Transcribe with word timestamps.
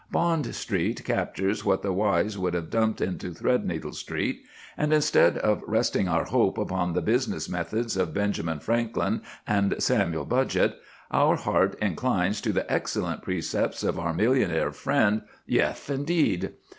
Bond 0.09 0.55
Street 0.55 1.05
captures 1.05 1.63
what 1.63 1.83
the 1.83 1.93
wise 1.93 2.35
would 2.35 2.55
have 2.55 2.71
dumped 2.71 3.01
into 3.01 3.31
Threadneedle 3.35 3.93
Street; 3.93 4.41
and 4.75 4.91
instead 4.91 5.37
of 5.37 5.63
resting 5.67 6.07
our 6.07 6.23
hope 6.23 6.57
upon 6.57 6.93
the 6.93 7.03
business 7.03 7.47
methods 7.47 7.95
of 7.95 8.11
Benjamin 8.11 8.57
Franklin 8.59 9.21
and 9.45 9.75
Samuel 9.77 10.25
Budgett, 10.25 10.73
our 11.11 11.35
heart 11.35 11.75
inclines 11.79 12.41
to 12.41 12.51
the 12.51 12.65
excellent 12.73 13.21
precepts 13.21 13.83
of 13.83 13.99
our 13.99 14.11
millionaire 14.11 14.71
friend 14.71 15.21
"Yeth 15.45 15.87
Indeed." 15.91 16.53